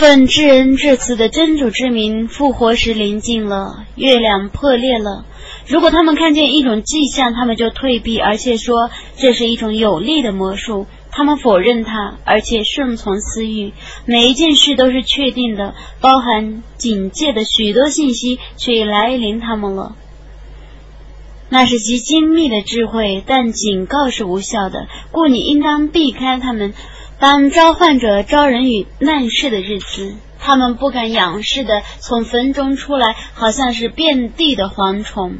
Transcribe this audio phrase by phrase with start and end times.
[0.00, 5.26] 奉至恩至慈的真主之名，复活时临近了，月亮破裂了。
[5.66, 10.86] 如果他们看见一种迹象，他们就退避，而且说这是一种有力的魔术。
[11.10, 13.74] 他们否认它，而且顺从私欲。
[14.06, 19.96] 每一件事都是确定的，包含警戒的许多信息，却来临他们了。
[21.50, 26.72] 那是极精密的智慧，但警告是无效的，故你应当避开他们。
[27.20, 30.14] 当召唤者招人与难事的日子。
[30.38, 35.34] 他们不敢仰视的从坟中出来，好像是遍地的蝗虫。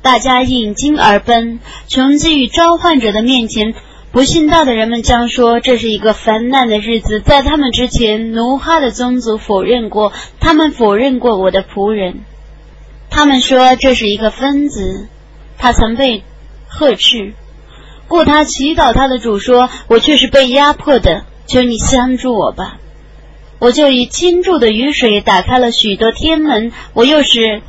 [0.00, 3.74] 大家引颈而奔，穷极于召唤者的面前。
[4.12, 7.18] 不信道的人们将说这是一个烦难的日子。
[7.18, 12.20] 在他们之前，奴哈的宗族否认过，他们否认过我的仆人。
[13.10, 15.08] 他们说这是一个疯子，
[15.58, 16.22] 他曾被
[16.68, 17.34] 呵斥，
[18.12, 22.76] 故他祈祷他的主说：“我却是被压迫的，求你相助我吧。”
[23.58, 27.62] 我就以倾注的雨水打开了许多天门，我又是。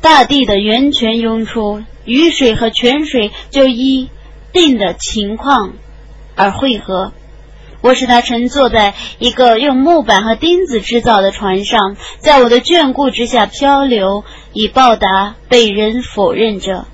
[0.00, 4.08] 大地的源泉涌出，雨水和泉水就依
[4.52, 5.74] 定的情况
[6.36, 7.12] 而汇合。
[7.82, 16.86] 我使他乘坐在一个用木板和钉子制造的船上，在我的眷顾之下漂流，以报答被人否认者。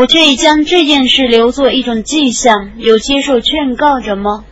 [0.00, 4.46] 我却已将这件事留作一种迹象，有接受劝告者吗？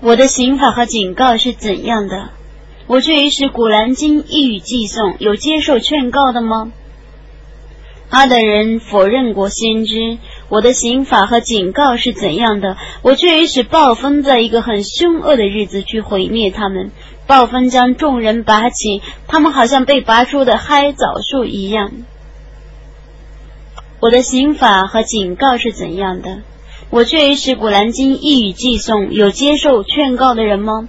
[0.00, 2.30] 我的刑法和警告是怎样的？
[2.86, 6.70] 我却于使古兰经一语寄送，有接受劝告的吗？
[8.08, 12.76] 阿的人否认过先知，我的刑法和警告是怎样的？
[13.02, 16.92] 我却于使暴风在一个很凶恶的日子去毁灭他们，
[17.26, 21.90] 暴风将众人拔起，他们好像被拔出的嗨枣树一样。
[24.02, 26.38] 我的刑法和警告是怎样的？
[26.90, 30.88] 我却于是古兰经一语寄送，有接受劝告的人吗？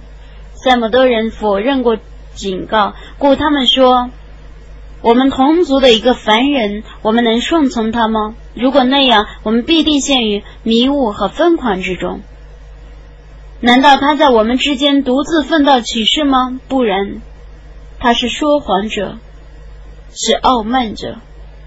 [0.64, 1.96] 这么多人否认过
[2.34, 4.10] 警告，故他们说
[5.00, 8.34] ：“我们同族的一个凡人，我们能顺从他吗？
[8.52, 12.20] 如果那样，我们必定陷于迷雾和疯狂之中。
[13.60, 16.58] 难道他在我们之间独自奋斗启示吗？
[16.66, 17.22] 不然，
[18.00, 19.18] 他是说谎者，
[20.12, 21.18] 是傲慢者。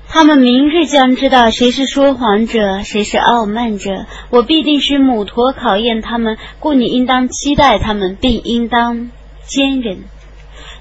[0.10, 4.06] 他们明日将知道谁是说谎者，谁是傲慢者。
[4.30, 9.12] 我必定是母驼考验他们，故你应当期待他们，并应当
[9.46, 10.06] 坚忍。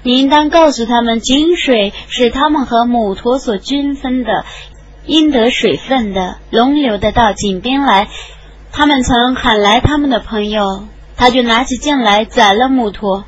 [0.03, 4.45] 你应当告诉他们，井水是他们和母驼所均分的，
[5.05, 8.07] 应得水分的，龙流的到井边来。
[8.71, 10.85] 他们曾喊来他们的朋友，
[11.17, 13.25] 他就拿起剑来宰了母驼。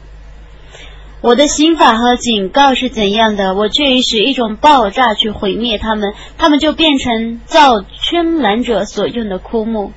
[1.22, 3.54] 我的刑法和警告是怎样的？
[3.54, 9.92] 我却使一种爆炸去毁灭他们，他们就变成造圈栏者所用的枯木。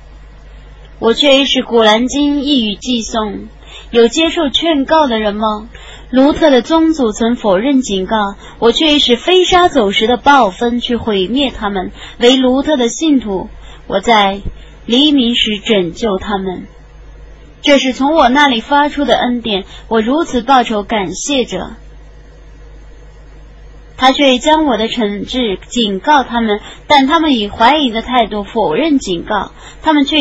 [0.99, 3.47] 我却以使古兰经一语寄送，
[3.89, 5.69] 有接受劝告的人吗？
[6.09, 8.17] 卢特的宗祖曾否认警告，
[8.59, 11.91] 我却以使飞沙走石的暴风去毁灭他们。
[12.19, 13.49] 为卢特的信徒，
[13.87, 14.41] 我在
[14.85, 16.67] 黎明时拯救他们。
[17.63, 21.71] 这是从我那里发出的恩典，我如此报酬感谢者，
[23.95, 30.17] 他却将我的惩治警告他们，但他们以怀疑的态度否认警告，他们却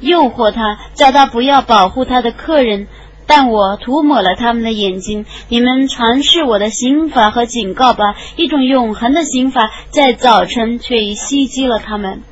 [0.00, 2.86] 诱惑他，叫他不要保护他的客人，
[3.26, 5.24] 但我涂抹了他们的眼睛。
[5.48, 12.22] 你们尝试我的刑法和警告吧，一种永恒的刑法，在早晨却已袭击了他们。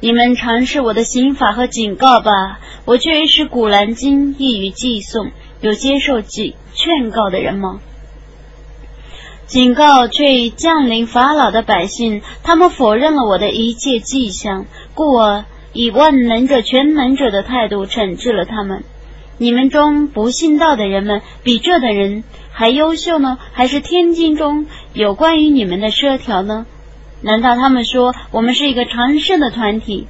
[0.00, 7.80] 你们尝试我的刑法和警告吧，我却是古兰经一语寄送，有接受警劝告的人吗？
[9.46, 18.84] 警告却已降临法老的百姓，他们否认了我的一切迹象，故我以万能者、全能者的态度惩治了他们。
[19.36, 22.22] 你们中不信道的人们，比这的人
[22.52, 23.36] 还优秀呢？
[23.52, 26.66] 还是天经中有关于你们的奢条呢？
[27.20, 30.06] 难道他们说我们是一个长胜的团体？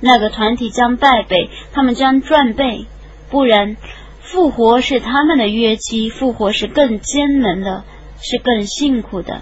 [0.00, 2.86] 那个团体将败北，他们将转背。
[3.30, 3.76] 不然，
[4.20, 7.84] 复活是他们的约期，复活是更艰难的，
[8.20, 9.40] 是更辛苦的。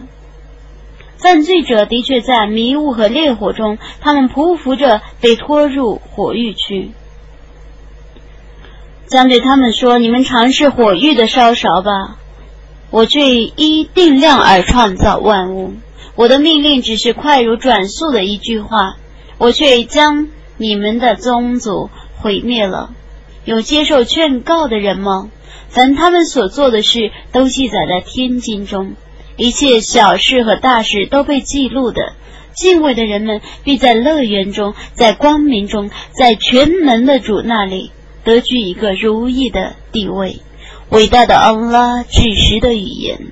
[1.16, 6.90] 犯罪者的确在迷雾和烈火中，他们匍匐着被拖入火狱去。
[9.06, 12.16] 将对他们说：“你们尝试火狱的烧勺吧。”
[12.90, 15.74] 我却依定量而创造万物。
[16.16, 18.96] 我的命令只是快如转速的一句话，
[19.38, 21.88] 我却将你们的宗族
[22.18, 22.90] 毁灭了。
[23.44, 25.30] 有接受劝告的人吗？
[25.68, 28.94] 凡他们所做的事都记载在天经中，
[29.36, 32.14] 一切小事和大事都被记录的。
[32.52, 37.92] 敬畏的人们必在乐园中，在光明中，在全能的主那里。
[38.22, 40.40] 得居一个如意的地位。
[40.90, 43.28] 伟大的安拉巨石的语言。